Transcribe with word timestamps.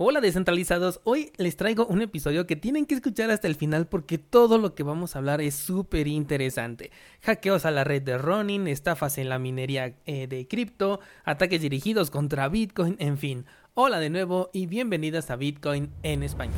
Hola 0.00 0.20
descentralizados, 0.20 1.00
hoy 1.02 1.32
les 1.38 1.56
traigo 1.56 1.84
un 1.84 2.02
episodio 2.02 2.46
que 2.46 2.54
tienen 2.54 2.86
que 2.86 2.94
escuchar 2.94 3.32
hasta 3.32 3.48
el 3.48 3.56
final 3.56 3.88
porque 3.88 4.16
todo 4.16 4.56
lo 4.56 4.76
que 4.76 4.84
vamos 4.84 5.16
a 5.16 5.18
hablar 5.18 5.40
es 5.40 5.56
súper 5.56 6.06
interesante. 6.06 6.92
Hackeos 7.22 7.66
a 7.66 7.72
la 7.72 7.82
red 7.82 8.02
de 8.02 8.16
Ronin, 8.16 8.68
estafas 8.68 9.18
en 9.18 9.28
la 9.28 9.40
minería 9.40 9.96
eh, 10.06 10.28
de 10.28 10.46
cripto, 10.46 11.00
ataques 11.24 11.62
dirigidos 11.62 12.12
contra 12.12 12.48
Bitcoin, 12.48 12.94
en 13.00 13.18
fin. 13.18 13.44
Hola 13.74 13.98
de 13.98 14.08
nuevo 14.08 14.50
y 14.52 14.66
bienvenidas 14.66 15.32
a 15.32 15.36
Bitcoin 15.36 15.90
en 16.04 16.22
español. 16.22 16.54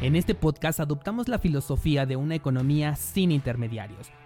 En 0.00 0.14
este 0.14 0.36
podcast 0.36 0.78
adoptamos 0.78 1.26
la 1.26 1.40
filosofía 1.40 2.06
de 2.06 2.14
una 2.14 2.36
economía 2.36 2.94
sin 2.94 3.32
intermediarios 3.32 4.12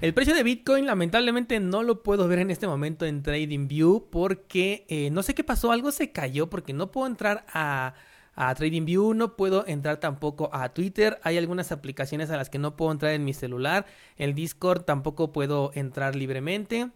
El 0.00 0.14
precio 0.14 0.34
de 0.34 0.42
Bitcoin 0.42 0.86
lamentablemente 0.86 1.60
no 1.60 1.82
lo 1.82 2.02
puedo 2.02 2.26
ver 2.26 2.38
en 2.38 2.50
este 2.50 2.66
momento 2.66 3.04
en 3.04 3.22
TradingView 3.22 4.08
porque 4.08 4.86
eh, 4.88 5.10
no 5.10 5.22
sé 5.22 5.34
qué 5.34 5.44
pasó, 5.44 5.72
algo 5.72 5.92
se 5.92 6.10
cayó 6.10 6.48
porque 6.48 6.72
no 6.72 6.90
puedo 6.90 7.06
entrar 7.06 7.44
a, 7.52 7.92
TradingView, 8.34 9.12
no 9.12 9.36
puedo 9.36 9.66
entrar 9.66 9.98
tampoco 9.98 10.48
a 10.54 10.72
Twitter, 10.72 11.20
hay 11.22 11.36
algunas 11.36 11.70
aplicaciones 11.70 12.30
a 12.30 12.38
las 12.38 12.48
que 12.48 12.58
no 12.58 12.76
puedo 12.76 12.92
entrar 12.92 13.12
en 13.12 13.26
mi 13.26 13.34
celular, 13.34 13.84
el 14.16 14.34
Discord 14.34 14.84
tampoco 14.84 15.32
puedo 15.32 15.70
entrar 15.74 16.16
libremente, 16.16 16.88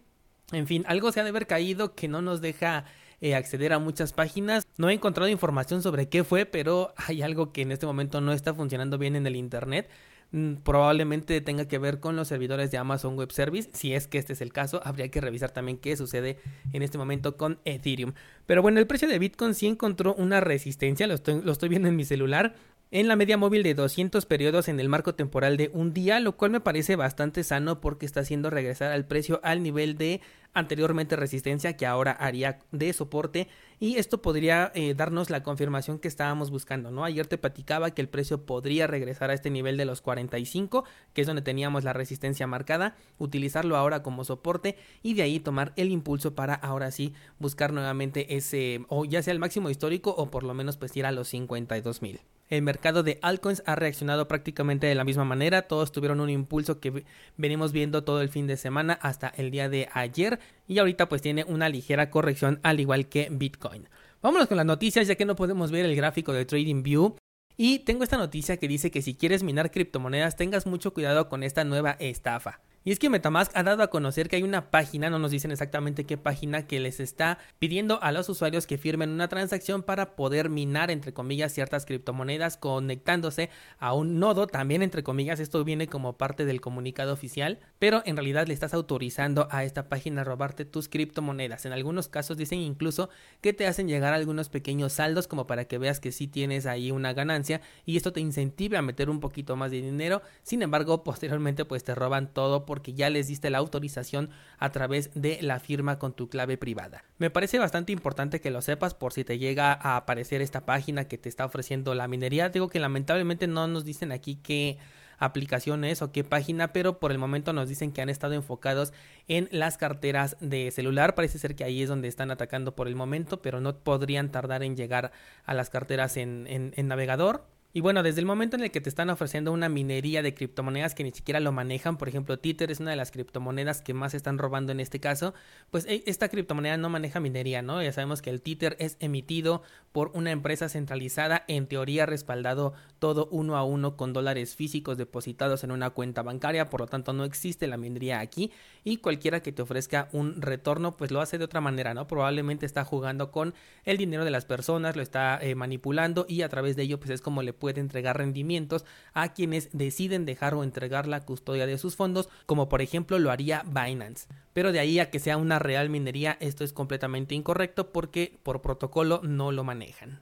en 0.51 0.65
fin, 0.65 0.83
algo 0.87 1.11
se 1.11 1.19
ha 1.19 1.23
de 1.23 1.29
haber 1.29 1.45
caído 1.45 1.93
que 1.93 2.07
no 2.07 2.23
nos 2.23 2.41
deja 2.41 2.85
eh, 3.21 3.35
acceder 3.35 3.73
a 3.73 3.79
muchas 3.79 4.13
páginas. 4.13 4.67
No 4.77 4.89
he 4.89 4.93
encontrado 4.93 5.29
información 5.29 5.81
sobre 5.81 6.09
qué 6.09 6.23
fue, 6.23 6.45
pero 6.45 6.93
hay 6.97 7.21
algo 7.21 7.51
que 7.51 7.61
en 7.61 7.71
este 7.71 7.85
momento 7.85 8.21
no 8.21 8.33
está 8.33 8.53
funcionando 8.53 8.97
bien 8.97 9.15
en 9.15 9.25
el 9.25 9.35
Internet. 9.35 9.89
Mm, 10.31 10.55
probablemente 10.63 11.39
tenga 11.41 11.67
que 11.67 11.77
ver 11.77 11.99
con 11.99 12.15
los 12.15 12.27
servidores 12.27 12.71
de 12.71 12.77
Amazon 12.77 13.15
Web 13.17 13.31
Service. 13.31 13.69
Si 13.73 13.93
es 13.93 14.07
que 14.07 14.17
este 14.17 14.33
es 14.33 14.41
el 14.41 14.51
caso, 14.51 14.81
habría 14.83 15.09
que 15.09 15.21
revisar 15.21 15.51
también 15.51 15.77
qué 15.77 15.95
sucede 15.95 16.37
en 16.73 16.81
este 16.81 16.97
momento 16.97 17.37
con 17.37 17.59
Ethereum. 17.65 18.13
Pero 18.45 18.61
bueno, 18.61 18.79
el 18.79 18.87
precio 18.87 19.07
de 19.07 19.19
Bitcoin 19.19 19.53
sí 19.53 19.67
encontró 19.67 20.13
una 20.15 20.41
resistencia, 20.41 21.07
lo 21.07 21.13
estoy, 21.13 21.41
lo 21.41 21.51
estoy 21.51 21.69
viendo 21.69 21.87
en 21.87 21.95
mi 21.95 22.05
celular 22.05 22.55
en 22.91 23.07
la 23.07 23.15
media 23.15 23.37
móvil 23.37 23.63
de 23.63 23.73
200 23.73 24.25
periodos 24.25 24.67
en 24.67 24.79
el 24.79 24.89
marco 24.89 25.15
temporal 25.15 25.57
de 25.57 25.69
un 25.73 25.93
día, 25.93 26.19
lo 26.19 26.37
cual 26.37 26.51
me 26.51 26.59
parece 26.59 26.95
bastante 26.95 27.43
sano 27.43 27.81
porque 27.81 28.05
está 28.05 28.21
haciendo 28.21 28.49
regresar 28.49 28.91
al 28.91 29.05
precio 29.05 29.39
al 29.43 29.63
nivel 29.63 29.97
de 29.97 30.21
anteriormente 30.55 31.15
resistencia 31.15 31.77
que 31.77 31.85
ahora 31.85 32.11
haría 32.11 32.59
de 32.71 32.91
soporte 32.93 33.47
y 33.79 33.97
esto 33.97 34.21
podría 34.21 34.71
eh, 34.73 34.93
darnos 34.95 35.29
la 35.29 35.43
confirmación 35.43 35.99
que 35.99 36.07
estábamos 36.07 36.49
buscando, 36.49 36.91
¿no? 36.91 37.03
Ayer 37.03 37.27
te 37.27 37.37
platicaba 37.37 37.91
que 37.91 38.01
el 38.01 38.09
precio 38.09 38.45
podría 38.45 38.87
regresar 38.87 39.29
a 39.29 39.33
este 39.33 39.49
nivel 39.49 39.77
de 39.77 39.85
los 39.85 40.01
45, 40.01 40.85
que 41.13 41.21
es 41.21 41.27
donde 41.27 41.41
teníamos 41.41 41.83
la 41.83 41.93
resistencia 41.93 42.47
marcada, 42.47 42.95
utilizarlo 43.19 43.75
ahora 43.75 44.01
como 44.01 44.23
soporte 44.23 44.77
y 45.03 45.13
de 45.13 45.23
ahí 45.23 45.39
tomar 45.39 45.73
el 45.75 45.91
impulso 45.91 46.35
para 46.35 46.55
ahora 46.55 46.89
sí 46.91 47.13
buscar 47.37 47.73
nuevamente 47.73 48.35
ese 48.37 48.85
o 48.87 49.05
ya 49.05 49.21
sea 49.21 49.33
el 49.33 49.39
máximo 49.39 49.69
histórico 49.69 50.11
o 50.17 50.31
por 50.31 50.43
lo 50.43 50.53
menos 50.53 50.77
pues 50.77 50.95
ir 50.95 51.05
a 51.05 51.11
los 51.11 51.27
52 51.27 52.01
mil. 52.01 52.21
El 52.47 52.61
mercado 52.61 53.01
de 53.01 53.17
altcoins 53.23 53.63
ha 53.65 53.75
reaccionado 53.75 54.27
prácticamente 54.27 54.85
de 54.85 54.93
la 54.93 55.03
misma 55.03 55.25
manera. 55.25 55.63
Todos 55.63 55.91
tuvieron 55.91 56.19
un 56.19 56.29
impulso 56.29 56.79
que 56.79 57.03
venimos 57.37 57.71
viendo 57.71 58.03
todo 58.03 58.21
el 58.21 58.29
fin 58.29 58.45
de 58.45 58.55
semana 58.55 58.93
hasta 59.01 59.29
el 59.29 59.49
día 59.49 59.67
de 59.67 59.89
ayer. 59.93 60.39
Y 60.67 60.79
ahorita 60.79 61.07
pues 61.07 61.21
tiene 61.21 61.43
una 61.43 61.69
ligera 61.69 62.09
corrección 62.09 62.59
al 62.63 62.79
igual 62.79 63.07
que 63.07 63.27
Bitcoin. 63.31 63.87
Vámonos 64.21 64.47
con 64.47 64.57
las 64.57 64.65
noticias 64.65 65.07
ya 65.07 65.15
que 65.15 65.25
no 65.25 65.35
podemos 65.35 65.71
ver 65.71 65.85
el 65.85 65.95
gráfico 65.95 66.33
de 66.33 66.45
TradingView. 66.45 67.15
Y 67.57 67.79
tengo 67.79 68.03
esta 68.03 68.17
noticia 68.17 68.57
que 68.57 68.67
dice 68.67 68.91
que 68.91 69.01
si 69.01 69.15
quieres 69.15 69.43
minar 69.43 69.71
criptomonedas 69.71 70.35
tengas 70.35 70.65
mucho 70.65 70.93
cuidado 70.93 71.29
con 71.29 71.43
esta 71.43 71.63
nueva 71.63 71.91
estafa. 71.99 72.61
Y 72.87 72.91
es 72.91 72.99
que 72.99 73.09
Metamask 73.09 73.51
ha 73.55 73.63
dado 73.63 73.81
a 73.81 73.89
conocer 73.89 74.29
que 74.29 74.35
hay 74.35 74.43
una 74.43 74.69
página, 74.69 75.09
no 75.09 75.17
nos 75.17 75.31
dicen 75.31 75.49
exactamente 75.49 76.03
qué 76.03 76.17
página, 76.17 76.67
que 76.67 76.79
les 76.79 76.99
está 76.99 77.39
pidiendo 77.57 77.99
a 78.03 78.11
los 78.11 78.29
usuarios 78.29 78.67
que 78.67 78.77
firmen 78.77 79.09
una 79.09 79.27
transacción 79.27 79.81
para 79.81 80.15
poder 80.15 80.51
minar, 80.51 80.91
entre 80.91 81.11
comillas, 81.11 81.51
ciertas 81.51 81.87
criptomonedas 81.87 82.57
conectándose 82.57 83.49
a 83.79 83.93
un 83.93 84.19
nodo. 84.19 84.45
También, 84.45 84.83
entre 84.83 85.01
comillas, 85.01 85.39
esto 85.39 85.63
viene 85.63 85.87
como 85.87 86.19
parte 86.19 86.45
del 86.45 86.61
comunicado 86.61 87.11
oficial, 87.11 87.57
pero 87.79 88.03
en 88.05 88.17
realidad 88.17 88.45
le 88.45 88.53
estás 88.53 88.75
autorizando 88.75 89.47
a 89.49 89.63
esta 89.63 89.89
página 89.89 90.21
a 90.21 90.23
robarte 90.23 90.63
tus 90.63 90.87
criptomonedas. 90.87 91.65
En 91.65 91.71
algunos 91.71 92.07
casos 92.07 92.37
dicen 92.37 92.59
incluso 92.59 93.09
que 93.41 93.53
te 93.53 93.65
hacen 93.65 93.87
llegar 93.87 94.13
algunos 94.13 94.49
pequeños 94.49 94.93
saldos 94.93 95.25
como 95.27 95.47
para 95.47 95.65
que 95.65 95.79
veas 95.79 95.99
que 95.99 96.11
sí 96.11 96.27
tienes 96.27 96.67
ahí 96.67 96.91
una 96.91 97.13
ganancia 97.13 97.61
y 97.83 97.97
esto 97.97 98.13
te 98.13 98.19
incentive 98.19 98.77
a 98.77 98.83
meter 98.83 99.09
un 99.09 99.21
poquito 99.21 99.55
más 99.55 99.71
de 99.71 99.81
dinero. 99.81 100.21
Sin 100.43 100.61
embargo, 100.61 101.03
posteriormente 101.03 101.65
pues 101.65 101.83
te 101.83 101.95
roban 101.95 102.31
todo 102.31 102.67
porque 102.75 102.91
ya 102.91 103.09
les 103.09 103.29
diste 103.29 103.49
la 103.49 103.59
autorización 103.59 104.31
a 104.57 104.73
través 104.73 105.11
de 105.13 105.39
la 105.41 105.61
firma 105.61 105.97
con 105.97 106.11
tu 106.11 106.27
clave 106.27 106.57
privada. 106.57 107.05
Me 107.19 107.29
parece 107.29 107.57
bastante 107.57 107.93
importante 107.93 108.41
que 108.41 108.51
lo 108.51 108.61
sepas 108.61 108.93
por 108.93 109.13
si 109.13 109.23
te 109.23 109.37
llega 109.37 109.71
a 109.71 109.95
aparecer 109.95 110.41
esta 110.41 110.65
página 110.65 111.07
que 111.07 111.17
te 111.17 111.29
está 111.29 111.45
ofreciendo 111.45 111.95
la 111.95 112.09
minería. 112.09 112.49
Digo 112.49 112.67
que 112.67 112.81
lamentablemente 112.81 113.47
no 113.47 113.65
nos 113.69 113.85
dicen 113.85 114.11
aquí 114.11 114.35
qué 114.35 114.77
aplicación 115.19 115.85
es 115.85 116.01
o 116.01 116.11
qué 116.11 116.25
página, 116.25 116.73
pero 116.73 116.99
por 116.99 117.13
el 117.13 117.17
momento 117.17 117.53
nos 117.53 117.69
dicen 117.69 117.93
que 117.93 118.01
han 118.01 118.09
estado 118.09 118.33
enfocados 118.33 118.91
en 119.29 119.47
las 119.53 119.77
carteras 119.77 120.35
de 120.41 120.69
celular. 120.71 121.15
Parece 121.15 121.39
ser 121.39 121.55
que 121.55 121.63
ahí 121.63 121.81
es 121.81 121.87
donde 121.87 122.09
están 122.09 122.29
atacando 122.29 122.75
por 122.75 122.89
el 122.89 122.95
momento, 122.97 123.41
pero 123.41 123.61
no 123.61 123.77
podrían 123.77 124.33
tardar 124.33 124.63
en 124.63 124.75
llegar 124.75 125.13
a 125.45 125.53
las 125.53 125.69
carteras 125.69 126.17
en, 126.17 126.45
en 126.49 126.87
navegador. 126.89 127.54
Y 127.75 127.81
bueno, 127.81 128.03
desde 128.03 128.21
el 128.21 128.25
momento 128.25 128.55
en 128.55 128.63
el 128.63 128.71
que 128.71 128.79
te 128.79 128.87
están 128.87 129.09
ofreciendo 129.09 129.51
una 129.51 129.67
minería 129.67 130.21
de 130.21 130.33
criptomonedas 130.33 130.95
que 130.95 131.03
ni 131.03 131.11
siquiera 131.11 131.41
lo 131.41 131.51
manejan, 131.51 131.97
por 131.97 132.07
ejemplo, 132.07 132.39
Tether 132.39 132.71
es 132.71 132.79
una 132.79 132.91
de 132.91 132.95
las 132.95 133.11
criptomonedas 133.11 133.81
que 133.81 133.93
más 133.93 134.13
están 134.13 134.37
robando 134.37 134.71
en 134.71 134.79
este 134.79 135.01
caso, 135.01 135.33
pues 135.71 135.85
e, 135.85 136.01
esta 136.05 136.29
criptomoneda 136.29 136.77
no 136.77 136.87
maneja 136.87 137.19
minería, 137.19 137.61
¿no? 137.61 137.83
Ya 137.83 137.91
sabemos 137.91 138.21
que 138.21 138.29
el 138.29 138.41
Tether 138.41 138.77
es 138.79 138.95
emitido 139.01 139.61
por 139.91 140.11
una 140.13 140.31
empresa 140.31 140.69
centralizada, 140.69 141.43
en 141.49 141.67
teoría 141.67 142.05
respaldado 142.05 142.75
todo 142.99 143.27
uno 143.29 143.57
a 143.57 143.65
uno 143.65 143.97
con 143.97 144.13
dólares 144.13 144.55
físicos 144.55 144.97
depositados 144.97 145.65
en 145.65 145.71
una 145.71 145.89
cuenta 145.89 146.21
bancaria, 146.21 146.69
por 146.69 146.79
lo 146.79 146.87
tanto 146.87 147.11
no 147.11 147.25
existe 147.25 147.67
la 147.67 147.75
minería 147.75 148.21
aquí 148.21 148.53
y 148.85 148.97
cualquiera 148.97 149.41
que 149.41 149.51
te 149.51 149.61
ofrezca 149.61 150.07
un 150.13 150.41
retorno, 150.41 150.95
pues 150.95 151.11
lo 151.11 151.19
hace 151.19 151.37
de 151.37 151.43
otra 151.43 151.59
manera, 151.59 151.93
¿no? 151.93 152.07
Probablemente 152.07 152.65
está 152.65 152.85
jugando 152.85 153.31
con 153.31 153.53
el 153.83 153.97
dinero 153.97 154.23
de 154.23 154.31
las 154.31 154.45
personas, 154.45 154.95
lo 154.95 155.01
está 155.01 155.39
eh, 155.41 155.55
manipulando 155.55 156.25
y 156.29 156.41
a 156.41 156.47
través 156.47 156.77
de 156.77 156.83
ello, 156.83 156.99
pues 157.01 157.09
es 157.09 157.19
como 157.19 157.41
le 157.41 157.51
puede 157.51 157.64
entregar 157.69 158.17
rendimientos 158.17 158.85
a 159.13 159.33
quienes 159.33 159.69
deciden 159.73 160.25
dejar 160.25 160.53
o 160.53 160.63
entregar 160.63 161.07
la 161.07 161.25
custodia 161.25 161.65
de 161.65 161.77
sus 161.77 161.95
fondos, 161.95 162.29
como 162.45 162.69
por 162.69 162.81
ejemplo 162.81 163.19
lo 163.19 163.31
haría 163.31 163.63
Binance. 163.65 164.27
Pero 164.53 164.71
de 164.71 164.79
ahí 164.79 164.99
a 164.99 165.09
que 165.09 165.19
sea 165.19 165.37
una 165.37 165.59
real 165.59 165.89
minería, 165.89 166.37
esto 166.39 166.63
es 166.63 166.73
completamente 166.73 167.35
incorrecto 167.35 167.91
porque 167.91 168.37
por 168.43 168.61
protocolo 168.61 169.21
no 169.23 169.51
lo 169.51 169.63
manejan. 169.63 170.21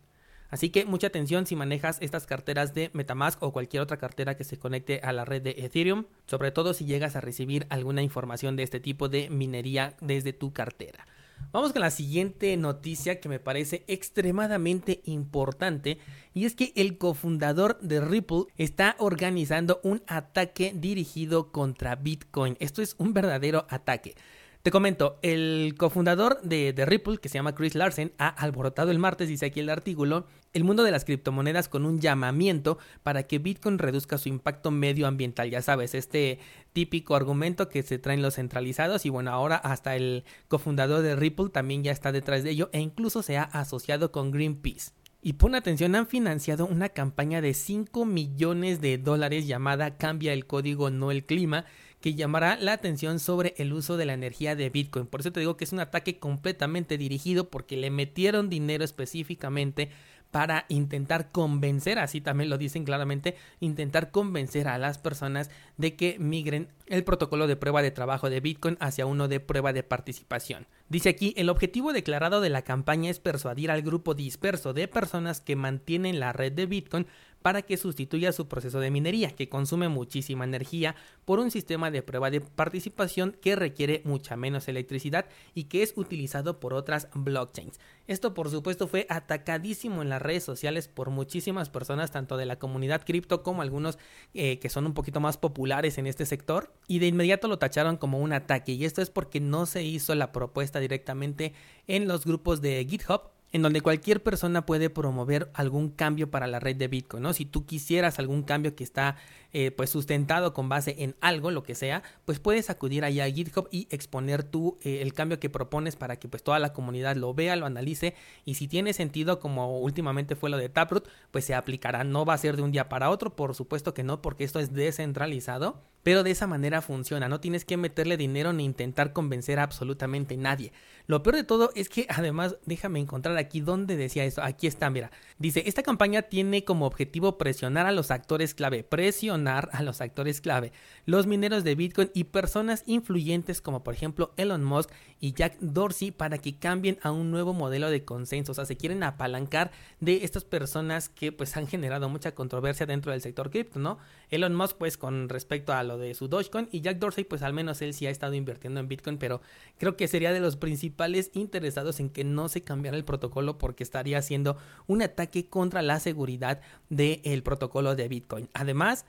Así 0.53 0.69
que 0.69 0.85
mucha 0.85 1.07
atención 1.07 1.47
si 1.47 1.55
manejas 1.55 1.97
estas 1.99 2.27
carteras 2.27 2.75
de 2.75 2.91
Metamask 2.93 3.41
o 3.41 3.51
cualquier 3.51 3.81
otra 3.81 3.97
cartera 3.97 4.37
que 4.37 4.43
se 4.43 4.59
conecte 4.59 4.99
a 5.03 5.11
la 5.11 5.25
red 5.25 5.41
de 5.41 5.55
Ethereum, 5.57 6.05
sobre 6.27 6.51
todo 6.51 6.75
si 6.75 6.85
llegas 6.85 7.15
a 7.15 7.21
recibir 7.21 7.65
alguna 7.69 8.03
información 8.03 8.55
de 8.55 8.61
este 8.61 8.79
tipo 8.79 9.09
de 9.09 9.31
minería 9.31 9.95
desde 9.99 10.31
tu 10.31 10.53
cartera. 10.53 11.07
Vamos 11.51 11.71
con 11.71 11.81
la 11.81 11.91
siguiente 11.91 12.55
noticia 12.57 13.19
que 13.19 13.29
me 13.29 13.39
parece 13.39 13.83
extremadamente 13.87 15.01
importante 15.05 15.99
y 16.33 16.45
es 16.45 16.55
que 16.55 16.73
el 16.75 16.97
cofundador 16.97 17.79
de 17.79 18.01
Ripple 18.01 18.45
está 18.57 18.95
organizando 18.99 19.79
un 19.83 20.01
ataque 20.07 20.73
dirigido 20.75 21.51
contra 21.51 21.95
Bitcoin. 21.95 22.57
Esto 22.59 22.81
es 22.81 22.95
un 22.97 23.13
verdadero 23.13 23.67
ataque. 23.69 24.15
Te 24.63 24.71
comento, 24.71 25.19
el 25.23 25.75
cofundador 25.77 26.41
de, 26.41 26.73
Ripple, 26.85 27.17
que 27.17 27.27
se 27.27 27.33
llama 27.33 27.53
Chris 27.53 27.75
Larsen, 27.75 28.13
ha 28.17 28.29
alborotado 28.29 28.91
el 28.91 28.97
martes, 28.97 29.27
dice 29.27 29.47
aquí 29.47 29.59
el 29.59 29.69
artículo, 29.69 30.25
el 30.53 30.63
mundo 30.63 30.83
de 30.83 30.91
las 30.91 31.03
criptomonedas 31.03 31.67
con 31.67 31.85
un 31.85 31.99
llamamiento 31.99 32.77
para 33.03 33.23
que 33.23 33.39
Bitcoin 33.39 33.77
reduzca 33.77 34.17
su 34.17 34.29
impacto 34.29 34.71
medioambiental. 34.71 35.49
Ya 35.49 35.61
sabes, 35.61 35.93
este 35.93 36.39
típico 36.71 37.17
argumento 37.17 37.67
que 37.67 37.83
se 37.83 37.99
traen 37.99 38.21
los 38.21 38.35
centralizados 38.35 39.05
y 39.05 39.09
bueno, 39.09 39.31
ahora 39.31 39.57
hasta 39.57 39.97
el 39.97 40.23
cofundador 40.47 41.01
de 41.01 41.17
Ripple 41.17 41.49
también 41.49 41.83
ya 41.83 41.91
está 41.91 42.13
detrás 42.13 42.43
de 42.43 42.51
ello 42.51 42.69
e 42.71 42.79
incluso 42.79 43.21
se 43.21 43.35
ha 43.35 43.43
asociado 43.43 44.13
con 44.13 44.31
Greenpeace. 44.31 44.91
Y 45.25 45.33
pon 45.33 45.55
atención, 45.55 45.95
han 45.95 46.07
financiado 46.07 46.65
una 46.65 46.89
campaña 46.89 47.39
de 47.39 47.53
5 47.53 48.05
millones 48.05 48.81
de 48.81 48.97
dólares 48.97 49.47
llamada 49.47 49.97
Cambia 49.97 50.33
el 50.33 50.45
código, 50.45 50.89
no 50.89 51.11
el 51.11 51.25
clima, 51.25 51.63
que 52.03 52.15
llamará 52.15 52.57
la 52.57 52.73
atención 52.73 53.17
sobre 53.17 53.53
el 53.55 53.71
uso 53.71 53.95
de 53.95 54.03
la 54.03 54.11
energía 54.11 54.57
de 54.57 54.69
Bitcoin. 54.69 55.07
Por 55.07 55.21
eso 55.21 55.31
te 55.31 55.39
digo 55.39 55.55
que 55.55 55.63
es 55.63 55.71
un 55.71 55.79
ataque 55.79 56.19
completamente 56.19 56.97
dirigido 56.97 57.49
porque 57.49 57.77
le 57.77 57.91
metieron 57.91 58.49
dinero 58.49 58.83
específicamente 58.83 59.89
para 60.29 60.65
intentar 60.67 61.31
convencer, 61.31 61.99
así 61.99 62.19
también 62.19 62.49
lo 62.49 62.57
dicen 62.57 62.83
claramente, 62.83 63.37
intentar 63.61 64.11
convencer 64.11 64.67
a 64.67 64.77
las 64.79 64.97
personas 64.97 65.49
de 65.77 65.95
que 65.95 66.17
migren 66.19 66.67
el 66.87 67.05
protocolo 67.05 67.47
de 67.47 67.55
prueba 67.55 67.81
de 67.81 67.91
trabajo 67.91 68.29
de 68.29 68.41
Bitcoin 68.41 68.75
hacia 68.81 69.05
uno 69.05 69.29
de 69.29 69.39
prueba 69.39 69.71
de 69.71 69.83
participación. 69.83 70.67
Dice 70.89 71.07
aquí, 71.07 71.33
el 71.37 71.49
objetivo 71.49 71.93
declarado 71.93 72.41
de 72.41 72.49
la 72.49 72.63
campaña 72.63 73.11
es 73.11 73.19
persuadir 73.19 73.71
al 73.71 73.81
grupo 73.81 74.13
disperso 74.13 74.73
de 74.73 74.89
personas 74.89 75.39
que 75.39 75.55
mantienen 75.55 76.19
la 76.19 76.33
red 76.33 76.51
de 76.51 76.65
Bitcoin 76.65 77.07
para 77.43 77.61
que 77.61 77.77
sustituya 77.77 78.31
su 78.31 78.47
proceso 78.47 78.79
de 78.79 78.89
minería, 78.89 79.29
que 79.29 79.49
consume 79.49 79.89
muchísima 79.89 80.45
energía, 80.45 80.95
por 81.25 81.39
un 81.39 81.51
sistema 81.51 81.91
de 81.91 82.01
prueba 82.01 82.31
de 82.31 82.41
participación 82.41 83.37
que 83.39 83.55
requiere 83.55 84.01
mucha 84.05 84.35
menos 84.35 84.67
electricidad 84.67 85.25
y 85.53 85.65
que 85.65 85.83
es 85.83 85.93
utilizado 85.95 86.59
por 86.59 86.73
otras 86.73 87.09
blockchains. 87.13 87.79
Esto 88.07 88.33
por 88.33 88.49
supuesto 88.49 88.87
fue 88.87 89.05
atacadísimo 89.09 90.01
en 90.01 90.09
las 90.09 90.21
redes 90.21 90.43
sociales 90.43 90.87
por 90.87 91.09
muchísimas 91.09 91.69
personas, 91.69 92.11
tanto 92.11 92.37
de 92.37 92.45
la 92.45 92.57
comunidad 92.57 93.05
cripto 93.05 93.43
como 93.43 93.61
algunos 93.61 93.99
eh, 94.33 94.57
que 94.59 94.69
son 94.69 94.85
un 94.85 94.93
poquito 94.93 95.19
más 95.19 95.37
populares 95.37 95.97
en 95.97 96.07
este 96.07 96.25
sector, 96.25 96.73
y 96.87 96.99
de 96.99 97.07
inmediato 97.07 97.47
lo 97.47 97.59
tacharon 97.59 97.97
como 97.97 98.19
un 98.19 98.33
ataque, 98.33 98.71
y 98.71 98.85
esto 98.85 99.01
es 99.01 99.09
porque 99.09 99.39
no 99.39 99.65
se 99.65 99.83
hizo 99.83 100.15
la 100.15 100.31
propuesta 100.31 100.79
directamente 100.79 101.53
en 101.87 102.07
los 102.07 102.25
grupos 102.25 102.61
de 102.61 102.85
GitHub 102.89 103.32
en 103.53 103.61
donde 103.61 103.81
cualquier 103.81 104.21
persona 104.23 104.65
puede 104.65 104.89
promover 104.89 105.49
algún 105.53 105.89
cambio 105.89 106.29
para 106.31 106.47
la 106.47 106.59
red 106.59 106.75
de 106.75 106.87
Bitcoin, 106.87 107.21
¿no? 107.21 107.33
Si 107.33 107.45
tú 107.45 107.65
quisieras 107.67 108.17
algún 108.17 108.41
cambio 108.41 108.75
que 108.75 108.83
está 108.83 109.15
eh, 109.53 109.69
pues 109.69 109.91
sustentado 109.91 110.55
con 110.55 110.69
base 110.69 110.95
en 110.97 111.15
algo, 111.21 111.51
lo 111.51 111.61
que 111.61 111.75
sea, 111.75 112.01
pues 112.25 112.39
puedes 112.39 112.71
acudir 112.71 113.05
ahí 113.05 113.19
a 113.19 113.29
GitHub 113.29 113.67
y 113.69 113.87
exponer 113.91 114.43
tú 114.43 114.79
eh, 114.81 115.03
el 115.03 115.13
cambio 115.13 115.39
que 115.39 115.51
propones 115.51 115.95
para 115.95 116.15
que 116.17 116.27
pues 116.27 116.41
toda 116.41 116.57
la 116.57 116.73
comunidad 116.73 117.15
lo 117.15 117.35
vea, 117.35 117.55
lo 117.55 117.67
analice. 117.67 118.15
Y 118.43 118.55
si 118.55 118.67
tiene 118.67 118.91
sentido 118.91 119.39
como 119.39 119.79
últimamente 119.79 120.35
fue 120.35 120.49
lo 120.49 120.57
de 120.57 120.69
Taproot, 120.69 121.07
pues 121.29 121.45
se 121.45 121.53
aplicará, 121.53 122.03
no 122.03 122.25
va 122.25 122.33
a 122.33 122.39
ser 122.39 122.55
de 122.55 122.63
un 122.63 122.71
día 122.71 122.89
para 122.89 123.11
otro, 123.11 123.35
por 123.35 123.53
supuesto 123.53 123.93
que 123.93 124.01
no, 124.01 124.19
porque 124.23 124.45
esto 124.45 124.59
es 124.59 124.73
descentralizado, 124.73 125.83
pero 126.03 126.23
de 126.23 126.31
esa 126.31 126.47
manera 126.47 126.81
funciona, 126.81 127.27
no 127.27 127.39
tienes 127.39 127.65
que 127.65 127.77
meterle 127.77 128.17
dinero 128.17 128.53
ni 128.53 128.65
intentar 128.65 129.13
convencer 129.13 129.59
a 129.59 129.63
absolutamente 129.63 130.37
nadie. 130.37 130.71
Lo 131.05 131.21
peor 131.23 131.35
de 131.35 131.43
todo 131.43 131.71
es 131.75 131.89
que 131.89 132.05
además, 132.09 132.57
déjame 132.65 132.99
encontrar 132.99 133.37
aquí 133.37 133.59
donde 133.59 133.97
decía 133.97 134.23
esto, 134.23 134.41
aquí 134.41 134.67
está, 134.67 134.89
mira, 134.89 135.11
dice, 135.37 135.63
esta 135.65 135.83
campaña 135.83 136.23
tiene 136.23 136.63
como 136.63 136.85
objetivo 136.85 137.37
presionar 137.37 137.87
a 137.87 137.91
los 137.91 138.11
actores 138.11 138.53
clave, 138.53 138.83
presionar 138.83 139.69
a 139.73 139.83
los 139.83 140.01
actores 140.01 140.39
clave, 140.39 140.71
los 141.05 141.27
mineros 141.27 141.63
de 141.63 141.75
Bitcoin 141.75 142.11
y 142.13 142.25
personas 142.25 142.83
influyentes 142.85 143.61
como 143.61 143.83
por 143.83 143.93
ejemplo 143.93 144.33
Elon 144.37 144.63
Musk 144.63 144.91
y 145.19 145.33
Jack 145.33 145.57
Dorsey 145.59 146.11
para 146.11 146.37
que 146.37 146.57
cambien 146.57 146.99
a 147.01 147.11
un 147.11 147.31
nuevo 147.31 147.53
modelo 147.53 147.89
de 147.89 148.05
consenso, 148.05 148.51
o 148.51 148.55
sea, 148.55 148.65
se 148.65 148.77
quieren 148.77 149.03
apalancar 149.03 149.71
de 149.99 150.23
estas 150.23 150.43
personas 150.43 151.09
que 151.09 151.31
pues 151.31 151.55
han 151.57 151.67
generado 151.67 152.09
mucha 152.09 152.33
controversia 152.35 152.85
dentro 152.85 153.11
del 153.11 153.21
sector 153.21 153.49
cripto, 153.49 153.79
¿no? 153.79 153.97
Elon 154.29 154.55
Musk 154.55 154.77
pues 154.77 154.97
con 154.97 155.29
respecto 155.29 155.73
a 155.73 155.83
de 155.97 156.13
su 156.13 156.27
Dogecoin 156.27 156.67
y 156.71 156.81
Jack 156.81 156.99
Dorsey 156.99 157.23
pues 157.23 157.41
al 157.41 157.53
menos 157.53 157.81
él 157.81 157.93
sí 157.93 158.05
ha 158.07 158.09
estado 158.09 158.33
invirtiendo 158.33 158.79
en 158.79 158.87
Bitcoin, 158.87 159.17
pero 159.17 159.41
creo 159.77 159.95
que 159.95 160.07
sería 160.07 160.33
de 160.33 160.39
los 160.39 160.55
principales 160.55 161.31
interesados 161.33 161.99
en 161.99 162.09
que 162.09 162.23
no 162.23 162.49
se 162.49 162.61
cambiara 162.61 162.97
el 162.97 163.05
protocolo 163.05 163.57
porque 163.57 163.83
estaría 163.83 164.17
haciendo 164.17 164.57
un 164.87 165.01
ataque 165.01 165.47
contra 165.47 165.81
la 165.81 165.99
seguridad 165.99 166.61
del 166.89 167.43
protocolo 167.43 167.95
de 167.95 168.07
Bitcoin. 168.07 168.49
Además, 168.53 169.05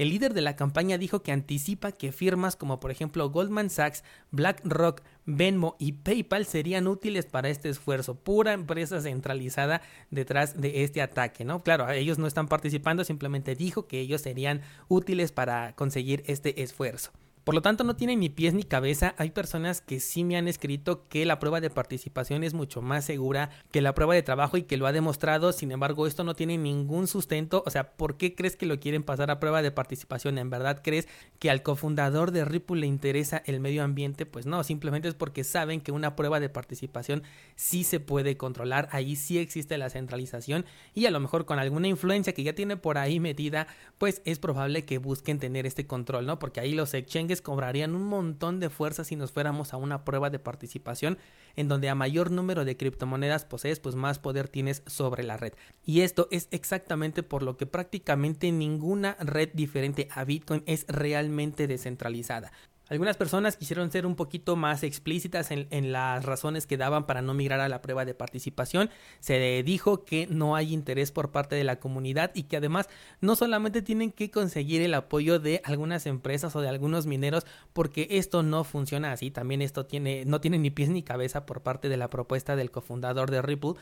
el 0.00 0.08
líder 0.08 0.32
de 0.32 0.40
la 0.40 0.56
campaña 0.56 0.96
dijo 0.96 1.22
que 1.22 1.30
anticipa 1.30 1.92
que 1.92 2.10
firmas 2.10 2.56
como 2.56 2.80
por 2.80 2.90
ejemplo 2.90 3.28
Goldman 3.28 3.68
Sachs, 3.68 4.02
BlackRock, 4.30 5.02
Venmo 5.26 5.76
y 5.78 5.92
PayPal 5.92 6.46
serían 6.46 6.88
útiles 6.88 7.26
para 7.26 7.50
este 7.50 7.68
esfuerzo. 7.68 8.14
Pura 8.14 8.54
empresa 8.54 9.02
centralizada 9.02 9.82
detrás 10.10 10.58
de 10.58 10.84
este 10.84 11.02
ataque, 11.02 11.44
¿no? 11.44 11.62
Claro, 11.62 11.90
ellos 11.90 12.16
no 12.16 12.26
están 12.26 12.48
participando, 12.48 13.04
simplemente 13.04 13.54
dijo 13.54 13.88
que 13.88 14.00
ellos 14.00 14.22
serían 14.22 14.62
útiles 14.88 15.32
para 15.32 15.74
conseguir 15.76 16.22
este 16.24 16.62
esfuerzo. 16.62 17.12
Por 17.50 17.56
lo 17.56 17.62
tanto, 17.62 17.82
no 17.82 17.96
tiene 17.96 18.14
ni 18.14 18.28
pies 18.28 18.54
ni 18.54 18.62
cabeza. 18.62 19.16
Hay 19.18 19.32
personas 19.32 19.80
que 19.80 19.98
sí 19.98 20.22
me 20.22 20.36
han 20.36 20.46
escrito 20.46 21.08
que 21.08 21.26
la 21.26 21.40
prueba 21.40 21.60
de 21.60 21.68
participación 21.68 22.44
es 22.44 22.54
mucho 22.54 22.80
más 22.80 23.04
segura 23.04 23.50
que 23.72 23.80
la 23.80 23.92
prueba 23.92 24.14
de 24.14 24.22
trabajo 24.22 24.56
y 24.56 24.62
que 24.62 24.76
lo 24.76 24.86
ha 24.86 24.92
demostrado. 24.92 25.50
Sin 25.50 25.72
embargo, 25.72 26.06
esto 26.06 26.22
no 26.22 26.36
tiene 26.36 26.58
ningún 26.58 27.08
sustento. 27.08 27.64
O 27.66 27.70
sea, 27.70 27.96
¿por 27.96 28.16
qué 28.16 28.36
crees 28.36 28.54
que 28.54 28.66
lo 28.66 28.78
quieren 28.78 29.02
pasar 29.02 29.32
a 29.32 29.40
prueba 29.40 29.62
de 29.62 29.72
participación? 29.72 30.38
¿En 30.38 30.48
verdad 30.48 30.80
crees 30.84 31.08
que 31.40 31.50
al 31.50 31.64
cofundador 31.64 32.30
de 32.30 32.44
Ripple 32.44 32.82
le 32.82 32.86
interesa 32.86 33.42
el 33.44 33.58
medio 33.58 33.82
ambiente? 33.82 34.26
Pues 34.26 34.46
no, 34.46 34.62
simplemente 34.62 35.08
es 35.08 35.16
porque 35.16 35.42
saben 35.42 35.80
que 35.80 35.90
una 35.90 36.14
prueba 36.14 36.38
de 36.38 36.50
participación 36.50 37.24
sí 37.56 37.82
se 37.82 37.98
puede 37.98 38.36
controlar. 38.36 38.88
Ahí 38.92 39.16
sí 39.16 39.38
existe 39.38 39.76
la 39.76 39.90
centralización 39.90 40.66
y 40.94 41.06
a 41.06 41.10
lo 41.10 41.18
mejor 41.18 41.46
con 41.46 41.58
alguna 41.58 41.88
influencia 41.88 42.32
que 42.32 42.44
ya 42.44 42.54
tiene 42.54 42.76
por 42.76 42.96
ahí 42.96 43.18
metida, 43.18 43.66
pues 43.98 44.22
es 44.24 44.38
probable 44.38 44.84
que 44.84 44.98
busquen 44.98 45.40
tener 45.40 45.66
este 45.66 45.88
control, 45.88 46.26
¿no? 46.26 46.38
Porque 46.38 46.60
ahí 46.60 46.74
los 46.74 46.94
exchanges 46.94 47.39
cobrarían 47.42 47.94
un 47.94 48.06
montón 48.06 48.60
de 48.60 48.70
fuerza 48.70 49.04
si 49.04 49.16
nos 49.16 49.32
fuéramos 49.32 49.72
a 49.72 49.76
una 49.76 50.04
prueba 50.04 50.30
de 50.30 50.38
participación 50.38 51.18
en 51.56 51.68
donde 51.68 51.88
a 51.88 51.94
mayor 51.94 52.30
número 52.30 52.64
de 52.64 52.76
criptomonedas 52.76 53.44
posees, 53.44 53.80
pues 53.80 53.94
más 53.94 54.18
poder 54.18 54.48
tienes 54.48 54.82
sobre 54.86 55.22
la 55.22 55.36
red. 55.36 55.52
Y 55.84 56.00
esto 56.02 56.28
es 56.30 56.48
exactamente 56.50 57.22
por 57.22 57.42
lo 57.42 57.56
que 57.56 57.66
prácticamente 57.66 58.52
ninguna 58.52 59.16
red 59.20 59.50
diferente 59.52 60.08
a 60.12 60.24
Bitcoin 60.24 60.62
es 60.66 60.86
realmente 60.88 61.66
descentralizada. 61.66 62.52
Algunas 62.90 63.16
personas 63.16 63.56
quisieron 63.56 63.92
ser 63.92 64.04
un 64.04 64.16
poquito 64.16 64.56
más 64.56 64.82
explícitas 64.82 65.52
en, 65.52 65.92
las 65.92 66.24
razones 66.24 66.66
que 66.66 66.76
daban 66.76 67.06
para 67.06 67.22
no 67.22 67.34
migrar 67.34 67.60
a 67.60 67.68
la 67.68 67.82
prueba 67.82 68.04
de 68.04 68.14
participación. 68.14 68.90
Se 69.20 69.62
dijo 69.62 70.04
que 70.04 70.26
no 70.26 70.56
hay 70.56 70.74
interés 70.74 71.12
por 71.12 71.30
parte 71.30 71.54
de 71.54 71.62
la 71.62 71.78
comunidad 71.78 72.32
y 72.34 72.44
que 72.44 72.56
además 72.56 72.88
no 73.20 73.36
solamente 73.36 73.80
tienen 73.80 74.10
que 74.10 74.32
conseguir 74.32 74.82
el 74.82 74.94
apoyo 74.94 75.38
de 75.38 75.62
algunas 75.64 76.04
empresas 76.06 76.56
o 76.56 76.60
de 76.62 76.68
algunos 76.68 77.06
mineros 77.06 77.46
porque 77.72 78.08
esto 78.10 78.42
no 78.42 78.64
funciona 78.64 79.12
así. 79.12 79.30
También 79.30 79.62
esto 79.62 79.86
tiene, 79.86 80.24
no 80.24 80.40
tiene 80.40 80.58
ni 80.58 80.70
pies 80.70 80.88
ni 80.88 81.04
cabeza 81.04 81.46
por 81.46 81.62
parte 81.62 81.88
de 81.88 81.96
la 81.96 82.10
propuesta 82.10 82.56
del 82.56 82.72
cofundador 82.72 83.30
de 83.30 83.40
Ripple 83.40 83.74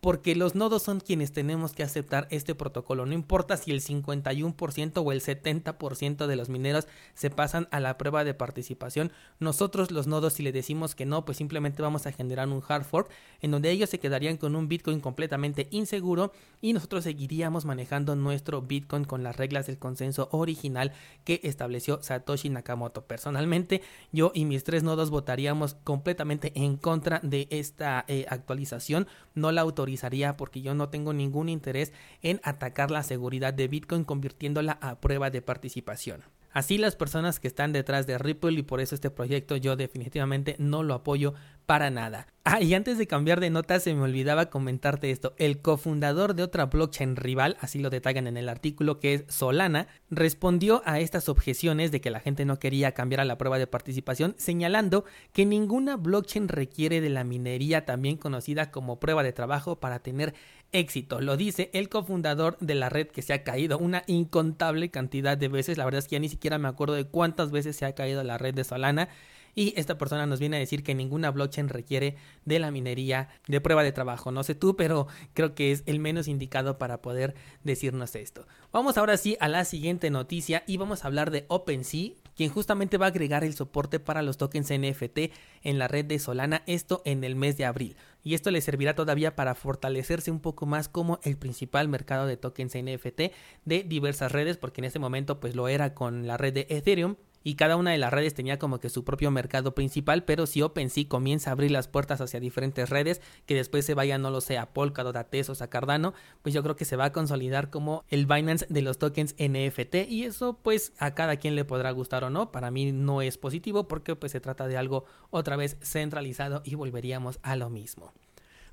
porque 0.00 0.36
los 0.36 0.54
nodos 0.54 0.82
son 0.82 1.00
quienes 1.00 1.32
tenemos 1.32 1.72
que 1.72 1.82
aceptar 1.82 2.28
este 2.30 2.54
protocolo. 2.54 3.04
No 3.04 3.14
importa 3.14 3.56
si 3.56 3.72
el 3.72 3.80
51% 3.80 5.02
o 5.04 5.12
el 5.12 5.20
70% 5.20 6.26
de 6.26 6.36
los 6.36 6.48
mineros 6.48 6.86
se 7.14 7.30
pasan 7.30 7.68
a 7.70 7.80
la 7.80 7.98
prueba 7.98 8.24
de 8.24 8.34
participación, 8.34 9.10
nosotros 9.40 9.90
los 9.90 10.06
nodos 10.06 10.34
si 10.34 10.42
le 10.42 10.52
decimos 10.52 10.94
que 10.94 11.06
no, 11.06 11.24
pues 11.24 11.38
simplemente 11.38 11.82
vamos 11.82 12.06
a 12.06 12.12
generar 12.12 12.48
un 12.48 12.62
hard 12.66 12.84
fork 12.84 13.10
en 13.40 13.50
donde 13.50 13.70
ellos 13.70 13.90
se 13.90 13.98
quedarían 13.98 14.36
con 14.36 14.54
un 14.54 14.68
Bitcoin 14.68 15.00
completamente 15.00 15.66
inseguro 15.70 16.32
y 16.60 16.72
nosotros 16.72 17.04
seguiríamos 17.04 17.64
manejando 17.64 18.14
nuestro 18.14 18.62
Bitcoin 18.62 19.04
con 19.04 19.22
las 19.22 19.36
reglas 19.36 19.66
del 19.66 19.78
consenso 19.78 20.28
original 20.32 20.92
que 21.24 21.40
estableció 21.42 22.02
Satoshi 22.02 22.50
Nakamoto. 22.50 23.02
Personalmente, 23.02 23.82
yo 24.12 24.30
y 24.34 24.44
mis 24.44 24.64
tres 24.64 24.82
nodos 24.82 25.10
votaríamos 25.10 25.74
completamente 25.84 26.52
en 26.54 26.76
contra 26.76 27.20
de 27.22 27.48
esta 27.50 28.04
eh, 28.08 28.26
actualización. 28.28 29.06
No 29.34 29.52
la 29.52 29.62
autorizaríamos 29.62 29.87
porque 30.36 30.60
yo 30.60 30.74
no 30.74 30.88
tengo 30.88 31.12
ningún 31.12 31.48
interés 31.48 31.92
en 32.22 32.40
atacar 32.44 32.90
la 32.90 33.02
seguridad 33.02 33.54
de 33.54 33.68
Bitcoin 33.68 34.04
convirtiéndola 34.04 34.78
a 34.80 35.00
prueba 35.00 35.30
de 35.30 35.42
participación. 35.42 36.22
Así 36.50 36.78
las 36.78 36.96
personas 36.96 37.40
que 37.40 37.48
están 37.48 37.72
detrás 37.72 38.06
de 38.06 38.18
Ripple 38.18 38.58
y 38.58 38.62
por 38.62 38.80
eso 38.80 38.94
este 38.94 39.10
proyecto 39.10 39.56
yo 39.56 39.76
definitivamente 39.76 40.56
no 40.58 40.82
lo 40.82 40.94
apoyo 40.94 41.34
para 41.68 41.90
nada. 41.90 42.26
Ah, 42.44 42.62
y 42.62 42.72
antes 42.72 42.96
de 42.96 43.06
cambiar 43.06 43.40
de 43.40 43.50
nota 43.50 43.78
se 43.78 43.92
me 43.92 44.00
olvidaba 44.00 44.48
comentarte 44.48 45.10
esto. 45.10 45.34
El 45.36 45.60
cofundador 45.60 46.34
de 46.34 46.42
otra 46.42 46.64
blockchain 46.64 47.14
rival, 47.14 47.58
así 47.60 47.78
lo 47.78 47.90
detallan 47.90 48.26
en 48.26 48.38
el 48.38 48.48
artículo 48.48 49.00
que 49.00 49.12
es 49.12 49.24
Solana, 49.28 49.86
respondió 50.08 50.80
a 50.86 50.98
estas 50.98 51.28
objeciones 51.28 51.92
de 51.92 52.00
que 52.00 52.08
la 52.08 52.20
gente 52.20 52.46
no 52.46 52.58
quería 52.58 52.92
cambiar 52.92 53.20
a 53.20 53.26
la 53.26 53.36
prueba 53.36 53.58
de 53.58 53.66
participación, 53.66 54.34
señalando 54.38 55.04
que 55.34 55.44
ninguna 55.44 55.98
blockchain 55.98 56.48
requiere 56.48 57.02
de 57.02 57.10
la 57.10 57.22
minería 57.22 57.84
también 57.84 58.16
conocida 58.16 58.70
como 58.70 58.98
prueba 58.98 59.22
de 59.22 59.34
trabajo 59.34 59.78
para 59.78 59.98
tener 59.98 60.32
éxito. 60.72 61.20
Lo 61.20 61.36
dice 61.36 61.68
el 61.74 61.90
cofundador 61.90 62.56
de 62.60 62.76
la 62.76 62.88
red 62.88 63.08
que 63.08 63.20
se 63.20 63.34
ha 63.34 63.44
caído 63.44 63.76
una 63.76 64.04
incontable 64.06 64.90
cantidad 64.90 65.36
de 65.36 65.48
veces. 65.48 65.76
La 65.76 65.84
verdad 65.84 65.98
es 65.98 66.08
que 66.08 66.16
ya 66.16 66.20
ni 66.20 66.30
siquiera 66.30 66.56
me 66.56 66.68
acuerdo 66.68 66.94
de 66.94 67.04
cuántas 67.04 67.50
veces 67.50 67.76
se 67.76 67.84
ha 67.84 67.94
caído 67.94 68.24
la 68.24 68.38
red 68.38 68.54
de 68.54 68.64
Solana. 68.64 69.10
Y 69.58 69.74
esta 69.74 69.98
persona 69.98 70.24
nos 70.24 70.38
viene 70.38 70.56
a 70.56 70.60
decir 70.60 70.84
que 70.84 70.94
ninguna 70.94 71.32
blockchain 71.32 71.68
requiere 71.68 72.14
de 72.44 72.60
la 72.60 72.70
minería 72.70 73.28
de 73.48 73.60
prueba 73.60 73.82
de 73.82 73.90
trabajo. 73.90 74.30
No 74.30 74.44
sé 74.44 74.54
tú, 74.54 74.76
pero 74.76 75.08
creo 75.34 75.56
que 75.56 75.72
es 75.72 75.82
el 75.86 75.98
menos 75.98 76.28
indicado 76.28 76.78
para 76.78 77.02
poder 77.02 77.34
decirnos 77.64 78.14
esto. 78.14 78.46
Vamos 78.70 78.96
ahora 78.98 79.16
sí 79.16 79.36
a 79.40 79.48
la 79.48 79.64
siguiente 79.64 80.10
noticia 80.10 80.62
y 80.68 80.76
vamos 80.76 81.02
a 81.02 81.08
hablar 81.08 81.32
de 81.32 81.44
OpenSea, 81.48 82.12
quien 82.36 82.50
justamente 82.50 82.98
va 82.98 83.06
a 83.06 83.08
agregar 83.08 83.42
el 83.42 83.52
soporte 83.52 83.98
para 83.98 84.22
los 84.22 84.38
tokens 84.38 84.70
NFT 84.70 85.32
en 85.64 85.80
la 85.80 85.88
red 85.88 86.04
de 86.04 86.20
Solana, 86.20 86.62
esto 86.66 87.02
en 87.04 87.24
el 87.24 87.34
mes 87.34 87.56
de 87.56 87.64
abril. 87.64 87.96
Y 88.22 88.34
esto 88.34 88.52
le 88.52 88.60
servirá 88.60 88.94
todavía 88.94 89.34
para 89.34 89.56
fortalecerse 89.56 90.30
un 90.30 90.38
poco 90.38 90.66
más 90.66 90.88
como 90.88 91.18
el 91.24 91.36
principal 91.36 91.88
mercado 91.88 92.28
de 92.28 92.36
tokens 92.36 92.76
NFT 92.76 93.32
de 93.64 93.82
diversas 93.82 94.30
redes, 94.30 94.56
porque 94.56 94.82
en 94.82 94.84
este 94.84 95.00
momento 95.00 95.40
pues 95.40 95.56
lo 95.56 95.66
era 95.66 95.94
con 95.94 96.28
la 96.28 96.36
red 96.36 96.52
de 96.52 96.68
Ethereum 96.70 97.16
y 97.42 97.54
cada 97.54 97.76
una 97.76 97.92
de 97.92 97.98
las 97.98 98.12
redes 98.12 98.34
tenía 98.34 98.58
como 98.58 98.80
que 98.80 98.88
su 98.88 99.04
propio 99.04 99.30
mercado 99.30 99.74
principal, 99.74 100.24
pero 100.24 100.46
si 100.46 100.62
OpenSea 100.62 101.08
comienza 101.08 101.50
a 101.50 101.52
abrir 101.52 101.70
las 101.70 101.88
puertas 101.88 102.20
hacia 102.20 102.40
diferentes 102.40 102.90
redes, 102.90 103.20
que 103.46 103.54
después 103.54 103.84
se 103.84 103.94
vaya, 103.94 104.18
no 104.18 104.30
lo 104.30 104.40
sé, 104.40 104.58
a 104.58 104.72
Polkadot, 104.72 105.16
a 105.16 105.24
Tesos, 105.24 105.62
a 105.62 105.70
Cardano, 105.70 106.14
pues 106.42 106.54
yo 106.54 106.62
creo 106.62 106.76
que 106.76 106.84
se 106.84 106.96
va 106.96 107.06
a 107.06 107.12
consolidar 107.12 107.70
como 107.70 108.04
el 108.08 108.26
Binance 108.26 108.66
de 108.68 108.82
los 108.82 108.98
tokens 108.98 109.34
NFT 109.38 110.08
y 110.08 110.24
eso 110.24 110.58
pues 110.62 110.92
a 110.98 111.14
cada 111.14 111.36
quien 111.36 111.54
le 111.54 111.64
podrá 111.64 111.90
gustar 111.90 112.24
o 112.24 112.30
no, 112.30 112.52
para 112.52 112.70
mí 112.70 112.92
no 112.92 113.22
es 113.22 113.38
positivo 113.38 113.88
porque 113.88 114.16
pues 114.16 114.32
se 114.32 114.40
trata 114.40 114.66
de 114.66 114.76
algo 114.76 115.04
otra 115.30 115.56
vez 115.56 115.76
centralizado 115.82 116.62
y 116.64 116.74
volveríamos 116.74 117.38
a 117.42 117.56
lo 117.56 117.70
mismo. 117.70 118.12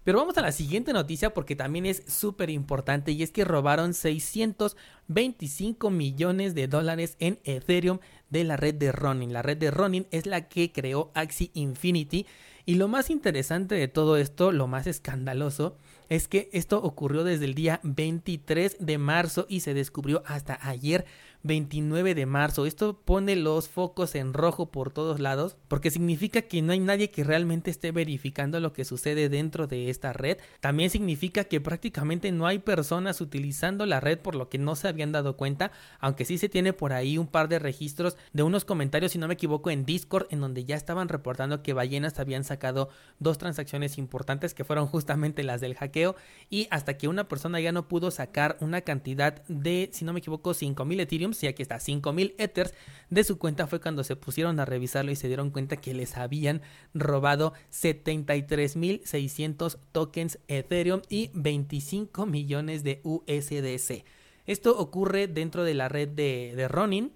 Pero 0.06 0.20
vamos 0.20 0.38
a 0.38 0.42
la 0.44 0.52
siguiente 0.52 0.94
noticia 0.94 1.34
porque 1.34 1.56
también 1.56 1.88
es 1.88 2.04
súper 2.08 2.52
importante 2.52 3.12
y 3.12 3.24
es 3.24 3.32
que 3.32 3.44
robaron 3.44 3.96
625 3.96 5.90
millones 5.90 6.54
de 6.54 6.68
dólares 6.68 7.18
en 7.20 7.40
Ethereum 7.44 7.98
de 8.30 8.44
la 8.44 8.56
red 8.56 8.76
de 8.76 8.92
Ronin. 8.92 9.34
La 9.34 9.42
red 9.42 9.58
de 9.58 9.72
Ronin 9.72 10.06
es 10.12 10.28
la 10.28 10.48
que 10.48 10.72
creó 10.72 11.12
Axie 11.16 11.50
Infinity 11.56 12.28
y 12.68 12.76
lo 12.76 12.88
más 12.88 13.10
interesante 13.10 13.74
de 13.74 13.88
todo 13.88 14.18
esto, 14.18 14.52
lo 14.52 14.68
más 14.68 14.86
escandaloso, 14.86 15.76
es 16.08 16.28
que 16.28 16.50
esto 16.54 16.82
ocurrió 16.84 17.24
desde 17.24 17.46
el 17.46 17.56
día 17.56 17.80
23 17.82 18.78
de 18.80 18.98
marzo 19.00 19.48
y 19.50 19.62
se 19.62 19.74
descubrió 19.74 20.22
hasta 20.28 20.60
ayer 20.62 21.06
29 21.46 22.16
de 22.16 22.26
marzo. 22.26 22.66
Esto 22.66 23.00
pone 23.06 23.36
los 23.36 23.70
focos 23.70 24.16
en 24.16 24.34
rojo 24.34 24.72
por 24.72 24.92
todos 24.92 25.20
lados 25.20 25.58
porque 25.68 25.92
significa 25.92 26.42
que 26.42 26.64
no 26.64 26.74
hay 26.74 26.80
nadie 26.80 27.12
que 27.12 27.24
realmente 27.24 27.70
esté 27.70 27.92
verificando 27.92 28.60
lo 28.60 28.74
que 28.74 28.84
sucede 28.84 29.30
dentro 29.30 29.68
de 29.68 29.92
esta 29.92 30.12
red. 30.12 30.38
También 30.60 30.90
significa 30.90 31.44
que 31.44 31.62
prácticamente 31.62 32.32
no 32.32 32.48
hay 32.48 32.60
personas 32.60 33.22
utilizando 33.22 33.86
la 33.86 34.00
red 34.00 34.20
por 34.20 34.34
lo 34.34 34.50
que 34.50 34.58
no 34.58 34.76
se 34.76 34.88
habían 34.88 35.12
dado 35.12 35.38
cuenta, 35.38 35.72
aunque 36.00 36.26
sí 36.26 36.40
se 36.40 36.50
tiene 36.50 36.74
por 36.74 36.94
ahí 36.94 37.20
un 37.20 37.28
par 37.28 37.48
de 37.48 37.60
registros 37.60 38.18
de 38.34 38.44
unos 38.44 38.66
comentarios, 38.66 39.12
si 39.12 39.20
no 39.20 39.28
me 39.28 39.36
equivoco, 39.36 39.70
en 39.70 39.86
Discord 39.86 40.26
en 40.32 40.42
donde 40.42 40.66
ya 40.66 40.76
estaban 40.76 41.10
reportando 41.10 41.62
que 41.62 41.74
ballenas 41.74 42.20
habían 42.20 42.44
sacado 42.44 42.90
dos 43.20 43.38
transacciones 43.38 44.00
importantes 44.00 44.56
que 44.56 44.64
fueron 44.64 44.88
justamente 44.88 45.44
las 45.44 45.62
del 45.62 45.76
hackeo 45.76 46.16
y 46.50 46.68
hasta 46.72 46.98
que 46.98 47.08
una 47.08 47.28
persona 47.28 47.60
ya 47.60 47.72
no 47.72 47.88
pudo 47.88 48.10
sacar 48.10 48.58
una 48.62 48.82
cantidad 48.82 49.46
de, 49.48 49.92
si 49.94 50.06
no 50.06 50.14
me 50.14 50.20
equivoco, 50.20 50.56
5000 50.56 51.00
Ethereum 51.00 51.35
y 51.44 51.48
aquí 51.48 51.62
está 51.62 51.80
5000 51.80 52.36
Ethers 52.38 52.74
de 53.10 53.24
su 53.24 53.38
cuenta 53.38 53.68
fue 53.68 53.80
cuando 53.80 54.04
se 54.04 54.16
pusieron 54.16 54.60
a 54.60 54.66
revisarlo 54.66 55.12
y 55.12 55.16
se 55.16 55.28
dieron 55.28 55.52
cuenta 55.52 55.78
que 55.78 55.94
les 55.94 56.18
habían 56.18 56.62
robado 56.94 57.54
73600 57.70 59.78
tokens 59.92 60.40
Ethereum 60.48 61.02
y 61.10 61.30
25 61.34 62.26
millones 62.26 62.84
de 62.84 63.02
USDC. 63.04 64.06
Esto 64.46 64.78
ocurre 64.78 65.28
dentro 65.28 65.64
de 65.64 65.74
la 65.74 65.90
red 65.90 66.10
de, 66.10 66.54
de 66.56 66.68
Ronin 66.68 67.12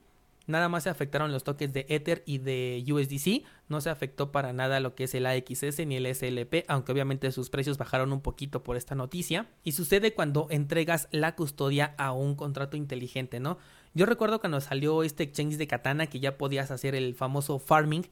Nada 0.50 0.68
más 0.68 0.84
se 0.84 0.90
afectaron 0.90 1.32
los 1.32 1.44
toques 1.44 1.74
de 1.74 1.86
Ether 1.90 2.24
y 2.26 2.40
de 2.40 2.84
USDC. 2.92 3.46
No 3.68 3.82
se 3.82 3.92
afectó 3.92 4.32
para 4.32 4.52
nada 4.52 4.80
lo 4.80 4.96
que 4.96 5.04
es 5.04 5.14
el 5.14 5.28
AXS 5.28 5.86
ni 5.86 5.96
el 5.96 6.08
SLP, 6.08 6.66
aunque 6.68 6.92
obviamente 6.92 7.32
sus 7.32 7.52
precios 7.52 7.78
bajaron 7.78 8.12
un 8.12 8.22
poquito 8.22 8.64
por 8.64 8.76
esta 8.76 8.96
noticia. 8.96 9.48
Y 9.64 9.74
sucede 9.74 10.16
cuando 10.16 10.48
entregas 10.50 11.08
la 11.12 11.36
custodia 11.36 11.94
a 12.00 12.14
un 12.14 12.34
contrato 12.34 12.78
inteligente, 12.78 13.40
¿no? 13.40 13.60
Yo 13.94 14.06
recuerdo 14.06 14.40
cuando 14.40 14.62
salió 14.62 15.04
este 15.04 15.24
exchange 15.24 15.58
de 15.58 15.68
Katana 15.68 16.08
que 16.08 16.20
ya 16.20 16.38
podías 16.38 16.72
hacer 16.72 16.96
el 16.96 17.16
famoso 17.16 17.60
farming 17.60 18.04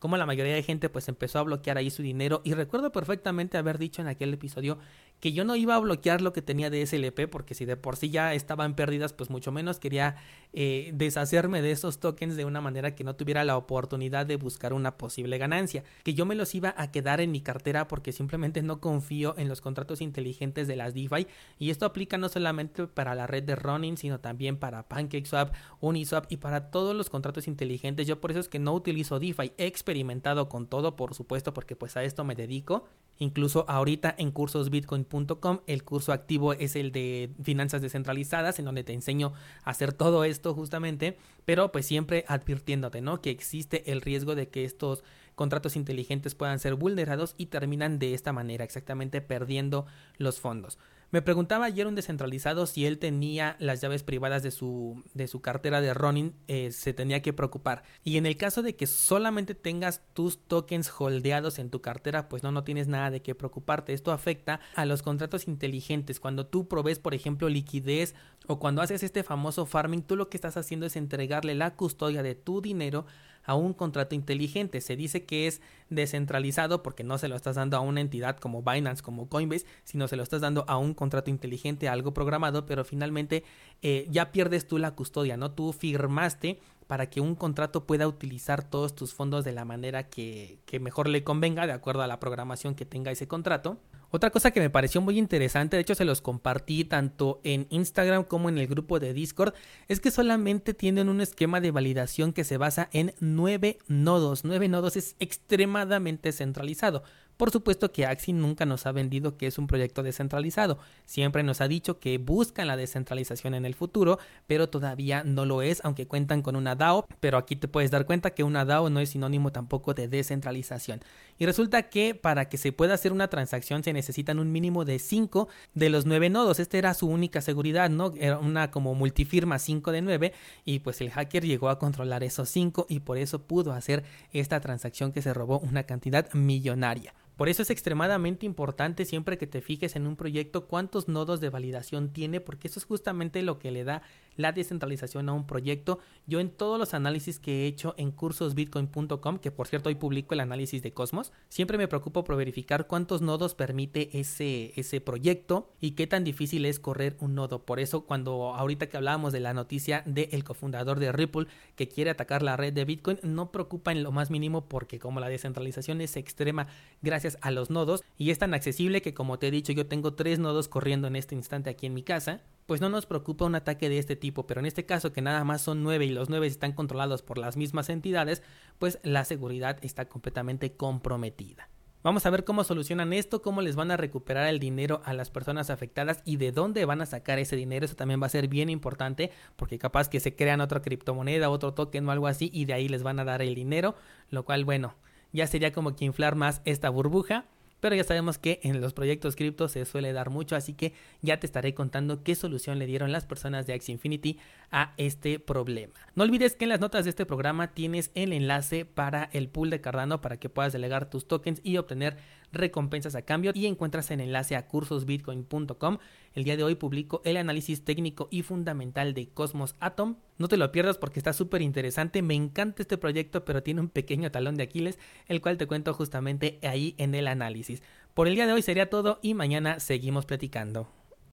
como 0.00 0.16
la 0.16 0.26
mayoría 0.26 0.54
de 0.54 0.62
gente 0.62 0.88
pues 0.88 1.08
empezó 1.08 1.38
a 1.38 1.42
bloquear 1.42 1.76
ahí 1.76 1.90
su 1.90 2.02
dinero. 2.02 2.40
Y 2.42 2.54
recuerdo 2.54 2.90
perfectamente 2.90 3.58
haber 3.58 3.78
dicho 3.78 4.02
en 4.02 4.08
aquel 4.08 4.32
episodio 4.32 4.78
que 5.20 5.32
yo 5.32 5.44
no 5.44 5.54
iba 5.54 5.76
a 5.76 5.78
bloquear 5.78 6.22
lo 6.22 6.32
que 6.32 6.42
tenía 6.42 6.70
de 6.70 6.84
SLP 6.84 7.28
porque 7.30 7.54
si 7.54 7.64
de 7.64 7.76
por 7.76 7.96
sí 7.96 8.10
ya 8.10 8.34
estaban 8.34 8.74
pérdidas 8.74 9.12
pues 9.12 9.30
mucho 9.30 9.52
menos 9.52 9.78
quería 9.78 10.16
eh, 10.52 10.90
deshacerme 10.94 11.62
de 11.62 11.70
esos 11.70 12.00
tokens 12.00 12.36
de 12.36 12.44
una 12.44 12.60
manera 12.60 12.94
que 12.94 13.04
no 13.04 13.14
tuviera 13.14 13.44
la 13.44 13.56
oportunidad 13.56 14.26
de 14.26 14.36
buscar 14.36 14.72
una 14.72 14.96
posible 14.96 15.38
ganancia. 15.38 15.84
Que 16.02 16.14
yo 16.14 16.26
me 16.26 16.34
los 16.34 16.54
iba 16.54 16.74
a 16.76 16.90
quedar 16.90 17.20
en 17.20 17.30
mi 17.30 17.40
cartera 17.40 17.86
porque 17.86 18.12
simplemente 18.12 18.62
no 18.62 18.80
confío 18.80 19.34
en 19.38 19.48
los 19.48 19.60
contratos 19.60 20.00
inteligentes 20.00 20.66
de 20.66 20.76
las 20.76 20.94
DeFi. 20.94 21.26
Y 21.58 21.70
esto 21.70 21.86
aplica 21.86 22.18
no 22.18 22.28
solamente 22.28 22.86
para 22.86 23.14
la 23.14 23.26
red 23.26 23.44
de 23.44 23.56
Ronin 23.56 23.96
sino 23.96 24.20
también 24.20 24.56
para 24.56 24.88
PancakeSwap, 24.88 25.54
Uniswap 25.80 26.26
y 26.32 26.38
para 26.38 26.70
todos 26.70 26.96
los 26.96 27.10
contratos 27.10 27.46
inteligentes. 27.46 28.06
Yo 28.06 28.20
por 28.20 28.30
eso 28.30 28.40
es 28.40 28.48
que 28.48 28.58
no 28.58 28.74
utilizo 28.74 29.20
DeFi. 29.20 29.52
Experimentado 29.58 30.48
con 30.48 30.66
todo 30.66 30.96
por 30.96 31.14
supuesto 31.14 31.52
porque 31.52 31.76
pues 31.76 31.96
a 31.96 32.02
esto 32.02 32.24
me 32.24 32.34
dedico 32.34 32.86
Incluso 33.22 33.66
ahorita 33.68 34.14
en 34.16 34.30
cursosbitcoin.com 34.30 35.60
el 35.66 35.84
curso 35.84 36.12
activo 36.12 36.54
es 36.54 36.74
el 36.74 36.90
de 36.90 37.30
finanzas 37.42 37.82
descentralizadas 37.82 38.58
en 38.58 38.64
donde 38.64 38.82
te 38.82 38.94
enseño 38.94 39.34
a 39.62 39.70
hacer 39.70 39.92
todo 39.92 40.24
esto 40.24 40.54
justamente, 40.54 41.18
pero 41.44 41.70
pues 41.70 41.84
siempre 41.84 42.24
advirtiéndote, 42.28 43.02
¿no? 43.02 43.20
Que 43.20 43.28
existe 43.28 43.92
el 43.92 44.00
riesgo 44.00 44.34
de 44.34 44.48
que 44.48 44.64
estos 44.64 45.04
contratos 45.34 45.76
inteligentes 45.76 46.34
puedan 46.34 46.58
ser 46.58 46.76
vulnerados 46.76 47.34
y 47.36 47.46
terminan 47.46 47.98
de 47.98 48.14
esta 48.14 48.32
manera, 48.32 48.64
exactamente 48.64 49.20
perdiendo 49.20 49.84
los 50.16 50.40
fondos. 50.40 50.78
Me 51.12 51.22
preguntaba 51.22 51.64
ayer 51.64 51.88
un 51.88 51.96
descentralizado 51.96 52.66
si 52.66 52.86
él 52.86 53.00
tenía 53.00 53.56
las 53.58 53.80
llaves 53.80 54.04
privadas 54.04 54.44
de 54.44 54.52
su, 54.52 55.02
de 55.12 55.26
su 55.26 55.40
cartera 55.40 55.80
de 55.80 55.92
Ronin, 55.92 56.36
eh, 56.46 56.70
se 56.70 56.92
tenía 56.92 57.20
que 57.20 57.32
preocupar. 57.32 57.82
Y 58.04 58.16
en 58.16 58.26
el 58.26 58.36
caso 58.36 58.62
de 58.62 58.76
que 58.76 58.86
solamente 58.86 59.56
tengas 59.56 60.02
tus 60.14 60.38
tokens 60.38 60.88
holdeados 60.96 61.58
en 61.58 61.68
tu 61.68 61.80
cartera, 61.80 62.28
pues 62.28 62.44
no, 62.44 62.52
no 62.52 62.62
tienes 62.62 62.86
nada 62.86 63.10
de 63.10 63.22
qué 63.22 63.34
preocuparte. 63.34 63.92
Esto 63.92 64.12
afecta 64.12 64.60
a 64.76 64.84
los 64.84 65.02
contratos 65.02 65.48
inteligentes. 65.48 66.20
Cuando 66.20 66.46
tú 66.46 66.68
provees, 66.68 67.00
por 67.00 67.12
ejemplo, 67.12 67.48
liquidez 67.48 68.14
o 68.46 68.60
cuando 68.60 68.80
haces 68.80 69.02
este 69.02 69.24
famoso 69.24 69.66
farming, 69.66 70.02
tú 70.02 70.14
lo 70.14 70.28
que 70.28 70.36
estás 70.36 70.56
haciendo 70.56 70.86
es 70.86 70.94
entregarle 70.94 71.56
la 71.56 71.74
custodia 71.74 72.22
de 72.22 72.36
tu 72.36 72.60
dinero 72.60 73.04
a 73.50 73.54
un 73.54 73.74
contrato 73.74 74.14
inteligente. 74.14 74.80
Se 74.80 74.94
dice 74.94 75.24
que 75.24 75.48
es 75.48 75.60
descentralizado 75.88 76.84
porque 76.84 77.02
no 77.02 77.18
se 77.18 77.26
lo 77.26 77.34
estás 77.34 77.56
dando 77.56 77.76
a 77.76 77.80
una 77.80 78.00
entidad 78.00 78.36
como 78.36 78.62
Binance, 78.62 79.02
como 79.02 79.28
Coinbase, 79.28 79.66
sino 79.82 80.06
se 80.06 80.14
lo 80.14 80.22
estás 80.22 80.40
dando 80.40 80.64
a 80.68 80.78
un 80.78 80.94
contrato 80.94 81.30
inteligente, 81.30 81.88
algo 81.88 82.14
programado, 82.14 82.64
pero 82.64 82.84
finalmente 82.84 83.42
eh, 83.82 84.06
ya 84.08 84.30
pierdes 84.30 84.68
tú 84.68 84.78
la 84.78 84.92
custodia, 84.92 85.36
¿no? 85.36 85.50
Tú 85.50 85.72
firmaste 85.72 86.60
para 86.86 87.10
que 87.10 87.20
un 87.20 87.34
contrato 87.34 87.86
pueda 87.86 88.06
utilizar 88.06 88.62
todos 88.62 88.94
tus 88.94 89.14
fondos 89.14 89.44
de 89.44 89.50
la 89.50 89.64
manera 89.64 90.08
que, 90.08 90.60
que 90.64 90.78
mejor 90.78 91.08
le 91.08 91.24
convenga, 91.24 91.66
de 91.66 91.72
acuerdo 91.72 92.02
a 92.02 92.06
la 92.06 92.20
programación 92.20 92.76
que 92.76 92.86
tenga 92.86 93.10
ese 93.10 93.26
contrato. 93.26 93.78
Otra 94.12 94.30
cosa 94.30 94.50
que 94.50 94.60
me 94.60 94.70
pareció 94.70 95.00
muy 95.00 95.18
interesante, 95.18 95.76
de 95.76 95.82
hecho 95.82 95.94
se 95.94 96.04
los 96.04 96.20
compartí 96.20 96.84
tanto 96.84 97.40
en 97.44 97.66
Instagram 97.70 98.24
como 98.24 98.48
en 98.48 98.58
el 98.58 98.66
grupo 98.66 98.98
de 98.98 99.14
Discord, 99.14 99.54
es 99.86 100.00
que 100.00 100.10
solamente 100.10 100.74
tienen 100.74 101.08
un 101.08 101.20
esquema 101.20 101.60
de 101.60 101.70
validación 101.70 102.32
que 102.32 102.42
se 102.42 102.56
basa 102.56 102.88
en 102.92 103.14
nueve 103.20 103.78
nodos. 103.86 104.44
Nueve 104.44 104.66
nodos 104.66 104.96
es 104.96 105.14
extremadamente 105.20 106.32
centralizado. 106.32 107.04
Por 107.40 107.50
supuesto 107.50 107.90
que 107.90 108.04
Axie 108.04 108.34
nunca 108.34 108.66
nos 108.66 108.84
ha 108.84 108.92
vendido 108.92 109.38
que 109.38 109.46
es 109.46 109.56
un 109.56 109.66
proyecto 109.66 110.02
descentralizado. 110.02 110.76
Siempre 111.06 111.42
nos 111.42 111.62
ha 111.62 111.68
dicho 111.68 111.98
que 111.98 112.18
buscan 112.18 112.66
la 112.66 112.76
descentralización 112.76 113.54
en 113.54 113.64
el 113.64 113.74
futuro, 113.74 114.18
pero 114.46 114.68
todavía 114.68 115.24
no 115.24 115.46
lo 115.46 115.62
es, 115.62 115.80
aunque 115.82 116.06
cuentan 116.06 116.42
con 116.42 116.54
una 116.54 116.74
DAO. 116.74 117.06
Pero 117.18 117.38
aquí 117.38 117.56
te 117.56 117.66
puedes 117.66 117.90
dar 117.90 118.04
cuenta 118.04 118.32
que 118.32 118.44
una 118.44 118.66
DAO 118.66 118.90
no 118.90 119.00
es 119.00 119.08
sinónimo 119.08 119.52
tampoco 119.52 119.94
de 119.94 120.06
descentralización. 120.06 121.00
Y 121.38 121.46
resulta 121.46 121.84
que 121.84 122.14
para 122.14 122.50
que 122.50 122.58
se 122.58 122.72
pueda 122.72 122.92
hacer 122.92 123.10
una 123.10 123.28
transacción 123.28 123.82
se 123.82 123.94
necesitan 123.94 124.38
un 124.38 124.52
mínimo 124.52 124.84
de 124.84 124.98
5 124.98 125.48
de 125.72 125.88
los 125.88 126.04
9 126.04 126.28
nodos. 126.28 126.60
Esta 126.60 126.76
era 126.76 126.92
su 126.92 127.06
única 127.06 127.40
seguridad, 127.40 127.88
¿no? 127.88 128.12
Era 128.18 128.38
una 128.38 128.70
como 128.70 128.94
multifirma 128.94 129.58
5 129.58 129.92
de 129.92 130.02
9 130.02 130.32
y 130.66 130.80
pues 130.80 131.00
el 131.00 131.10
hacker 131.10 131.46
llegó 131.46 131.70
a 131.70 131.78
controlar 131.78 132.22
esos 132.22 132.50
5 132.50 132.84
y 132.90 133.00
por 133.00 133.16
eso 133.16 133.38
pudo 133.46 133.72
hacer 133.72 134.04
esta 134.34 134.60
transacción 134.60 135.10
que 135.12 135.22
se 135.22 135.32
robó 135.32 135.58
una 135.60 135.84
cantidad 135.84 136.30
millonaria. 136.34 137.14
Por 137.40 137.48
eso 137.48 137.62
es 137.62 137.70
extremadamente 137.70 138.44
importante 138.44 139.06
siempre 139.06 139.38
que 139.38 139.46
te 139.46 139.62
fijes 139.62 139.96
en 139.96 140.06
un 140.06 140.14
proyecto 140.14 140.66
cuántos 140.66 141.08
nodos 141.08 141.40
de 141.40 141.48
validación 141.48 142.12
tiene, 142.12 142.38
porque 142.38 142.68
eso 142.68 142.78
es 142.78 142.84
justamente 142.84 143.40
lo 143.40 143.58
que 143.58 143.70
le 143.70 143.82
da 143.82 144.02
la 144.40 144.52
descentralización 144.52 145.28
a 145.28 145.32
un 145.32 145.46
proyecto. 145.46 145.98
Yo 146.26 146.40
en 146.40 146.50
todos 146.50 146.78
los 146.78 146.94
análisis 146.94 147.38
que 147.38 147.64
he 147.64 147.66
hecho 147.66 147.94
en 147.96 148.10
cursosbitcoin.com, 148.10 149.38
que 149.38 149.50
por 149.50 149.66
cierto 149.66 149.88
hoy 149.88 149.94
publico 149.94 150.34
el 150.34 150.40
análisis 150.40 150.82
de 150.82 150.92
Cosmos, 150.92 151.32
siempre 151.48 151.78
me 151.78 151.88
preocupo 151.88 152.24
por 152.24 152.36
verificar 152.36 152.86
cuántos 152.86 153.22
nodos 153.22 153.54
permite 153.54 154.18
ese, 154.18 154.72
ese 154.76 155.00
proyecto 155.00 155.70
y 155.80 155.92
qué 155.92 156.06
tan 156.06 156.24
difícil 156.24 156.64
es 156.66 156.78
correr 156.78 157.16
un 157.20 157.34
nodo. 157.34 157.64
Por 157.64 157.80
eso 157.80 158.02
cuando 158.06 158.54
ahorita 158.54 158.88
que 158.88 158.96
hablábamos 158.96 159.32
de 159.32 159.40
la 159.40 159.54
noticia 159.54 160.02
del 160.06 160.44
cofundador 160.44 160.98
de 160.98 161.12
Ripple 161.12 161.46
que 161.76 161.88
quiere 161.88 162.10
atacar 162.10 162.42
la 162.42 162.56
red 162.56 162.72
de 162.72 162.84
Bitcoin, 162.84 163.18
no 163.22 163.52
preocupa 163.52 163.92
en 163.92 164.02
lo 164.02 164.12
más 164.12 164.30
mínimo 164.30 164.66
porque 164.66 164.98
como 164.98 165.20
la 165.20 165.28
descentralización 165.28 166.00
es 166.00 166.16
extrema 166.16 166.66
gracias 167.02 167.38
a 167.40 167.50
los 167.50 167.70
nodos 167.70 168.02
y 168.18 168.30
es 168.30 168.38
tan 168.38 168.54
accesible 168.54 169.02
que 169.02 169.14
como 169.14 169.38
te 169.38 169.48
he 169.48 169.50
dicho 169.50 169.72
yo 169.72 169.86
tengo 169.86 170.14
tres 170.14 170.38
nodos 170.38 170.68
corriendo 170.68 171.08
en 171.08 171.16
este 171.16 171.34
instante 171.34 171.70
aquí 171.70 171.86
en 171.86 171.94
mi 171.94 172.02
casa, 172.02 172.40
pues 172.70 172.80
no 172.80 172.88
nos 172.88 173.04
preocupa 173.04 173.46
un 173.46 173.56
ataque 173.56 173.88
de 173.88 173.98
este 173.98 174.14
tipo, 174.14 174.46
pero 174.46 174.60
en 174.60 174.66
este 174.66 174.86
caso 174.86 175.12
que 175.12 175.22
nada 175.22 175.42
más 175.42 175.60
son 175.60 175.82
nueve 175.82 176.04
y 176.04 176.10
los 176.10 176.30
nueve 176.30 176.46
están 176.46 176.70
controlados 176.70 177.20
por 177.20 177.36
las 177.36 177.56
mismas 177.56 177.88
entidades, 177.88 178.44
pues 178.78 179.00
la 179.02 179.24
seguridad 179.24 179.78
está 179.82 180.08
completamente 180.08 180.76
comprometida. 180.76 181.68
Vamos 182.04 182.26
a 182.26 182.30
ver 182.30 182.44
cómo 182.44 182.62
solucionan 182.62 183.12
esto, 183.12 183.42
cómo 183.42 183.60
les 183.60 183.74
van 183.74 183.90
a 183.90 183.96
recuperar 183.96 184.46
el 184.46 184.60
dinero 184.60 185.02
a 185.04 185.14
las 185.14 185.30
personas 185.30 185.68
afectadas 185.68 186.22
y 186.24 186.36
de 186.36 186.52
dónde 186.52 186.84
van 186.84 187.00
a 187.00 187.06
sacar 187.06 187.40
ese 187.40 187.56
dinero. 187.56 187.86
Eso 187.86 187.96
también 187.96 188.22
va 188.22 188.26
a 188.26 188.30
ser 188.30 188.46
bien 188.46 188.70
importante 188.70 189.32
porque 189.56 189.80
capaz 189.80 190.08
que 190.08 190.20
se 190.20 190.36
crean 190.36 190.60
otra 190.60 190.80
criptomoneda, 190.80 191.50
otro 191.50 191.74
token 191.74 192.08
o 192.08 192.12
algo 192.12 192.28
así 192.28 192.52
y 192.54 192.66
de 192.66 192.74
ahí 192.74 192.88
les 192.88 193.02
van 193.02 193.18
a 193.18 193.24
dar 193.24 193.42
el 193.42 193.56
dinero, 193.56 193.96
lo 194.28 194.44
cual 194.44 194.64
bueno, 194.64 194.94
ya 195.32 195.48
sería 195.48 195.72
como 195.72 195.96
que 195.96 196.04
inflar 196.04 196.36
más 196.36 196.62
esta 196.64 196.88
burbuja. 196.88 197.46
Pero 197.80 197.94
ya 197.94 198.04
sabemos 198.04 198.38
que 198.38 198.60
en 198.62 198.80
los 198.80 198.92
proyectos 198.92 199.36
cripto 199.36 199.68
se 199.68 199.84
suele 199.84 200.12
dar 200.12 200.30
mucho, 200.30 200.56
así 200.56 200.74
que 200.74 200.92
ya 201.22 201.40
te 201.40 201.46
estaré 201.46 201.74
contando 201.74 202.22
qué 202.22 202.34
solución 202.34 202.78
le 202.78 202.86
dieron 202.86 203.12
las 203.12 203.26
personas 203.26 203.66
de 203.66 203.72
Axie 203.72 203.92
Infinity 203.92 204.38
a 204.70 204.92
este 204.96 205.38
problema. 205.38 205.94
No 206.14 206.24
olvides 206.24 206.56
que 206.56 206.64
en 206.64 206.68
las 206.68 206.80
notas 206.80 207.04
de 207.04 207.10
este 207.10 207.26
programa 207.26 207.72
tienes 207.72 208.10
el 208.14 208.32
enlace 208.32 208.84
para 208.84 209.30
el 209.32 209.48
pool 209.48 209.70
de 209.70 209.80
Cardano 209.80 210.20
para 210.20 210.36
que 210.38 210.48
puedas 210.48 210.72
delegar 210.72 211.10
tus 211.10 211.26
tokens 211.26 211.60
y 211.64 211.76
obtener 211.76 212.16
recompensas 212.52 213.14
a 213.14 213.22
cambio 213.22 213.52
y 213.54 213.66
encuentras 213.66 214.10
el 214.10 214.20
enlace 214.20 214.56
a 214.56 214.66
cursosbitcoin.com. 214.66 215.98
El 216.34 216.44
día 216.44 216.56
de 216.56 216.64
hoy 216.64 216.74
publico 216.74 217.22
el 217.24 217.36
análisis 217.36 217.84
técnico 217.84 218.28
y 218.30 218.42
fundamental 218.42 219.14
de 219.14 219.28
Cosmos 219.28 219.76
Atom. 219.80 220.16
No 220.38 220.48
te 220.48 220.56
lo 220.56 220.70
pierdas 220.72 220.98
porque 220.98 221.20
está 221.20 221.32
súper 221.32 221.62
interesante. 221.62 222.22
Me 222.22 222.34
encanta 222.34 222.82
este 222.82 222.98
proyecto, 222.98 223.44
pero 223.44 223.62
tiene 223.62 223.80
un 223.80 223.88
pequeño 223.88 224.30
talón 224.30 224.56
de 224.56 224.64
Aquiles, 224.64 224.98
el 225.26 225.40
cual 225.40 225.56
te 225.56 225.66
cuento 225.66 225.94
justamente 225.94 226.58
ahí 226.62 226.94
en 226.98 227.14
el 227.14 227.28
análisis. 227.28 227.82
Por 228.14 228.28
el 228.28 228.34
día 228.34 228.46
de 228.46 228.52
hoy 228.52 228.62
sería 228.62 228.90
todo 228.90 229.18
y 229.22 229.34
mañana 229.34 229.80
seguimos 229.80 230.26
platicando. 230.26 230.99